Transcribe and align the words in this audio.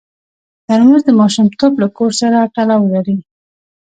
ترموز 0.67 1.01
د 1.05 1.09
ماشومتوب 1.19 1.73
له 1.81 1.87
کور 1.97 2.11
سره 2.21 2.37
تړاو 2.55 2.83
لري. 2.93 3.17